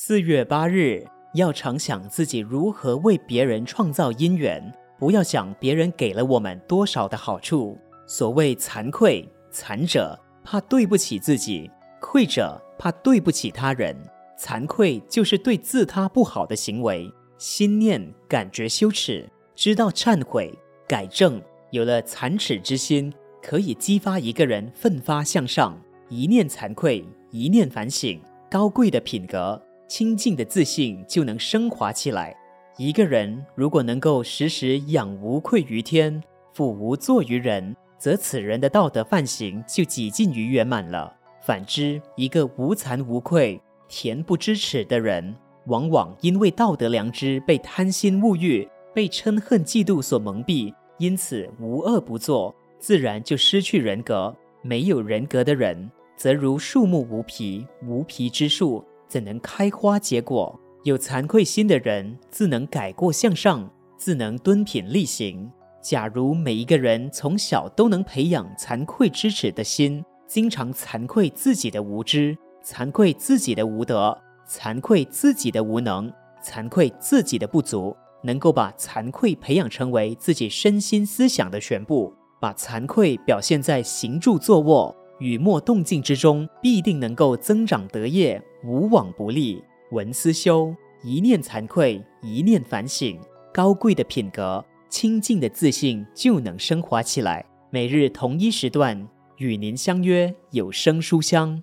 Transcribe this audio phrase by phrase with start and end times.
[0.00, 1.04] 四月八日，
[1.34, 7.76] 要常想自己如何为别人创造因缘，不要想别人给了我们多少的好处。
[8.06, 11.68] 所谓惭愧，惭者怕对不起自己，
[12.00, 13.92] 愧者怕对不起他人。
[14.38, 20.56] 惭愧就是对自他不好的行为，心念感觉羞耻，知道忏悔
[20.86, 21.42] 改正，
[21.72, 23.12] 有了惭耻之心，
[23.42, 25.76] 可以激发一个人奋发向上。
[26.08, 29.60] 一念惭愧，一念反省，高贵的品格。
[29.88, 32.36] 清净的自信就能升华起来。
[32.76, 41.12] 一个人如果能够时时仰无愧于天，俯无作于人，则此人的道德范行就几近于圆满了。
[41.40, 45.34] 反之，一个无惭无愧、恬不知耻的人，
[45.66, 54.34] 往往因为道德良知被贪心物欲、被嗔恨嫉妒所蒙蔽，因此无恶不作，自然就失去人格。
[54.62, 58.84] 没有人格的人，则如树木无皮，无皮之树。
[59.08, 60.60] 怎能开花结果？
[60.84, 65.50] 有惭愧心的人，自能改过向上，自能敦品力行。
[65.82, 74.16] 假如每一个人从小都能培养惭愧知耻的心，经常惭愧自己的无知，惭愧自己的无德，
[74.48, 76.12] 惭愧自己的无能，
[76.42, 84.94] 惭愧自己的不足，能够把惭愧培养成为自己身心思想的全部，把惭愧表现在行住坐卧。
[85.20, 89.62] 雨墨动静之中，必定能够增长德业，无往不利。
[89.90, 93.18] 文思修，一念惭愧，一念反省，
[93.52, 97.44] 高贵的品格，清净的自信就能升华起来。
[97.70, 101.62] 每日同一时段与您相约有声书香。